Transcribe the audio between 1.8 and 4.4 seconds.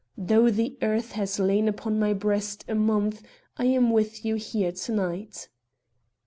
my breast a month, I am with you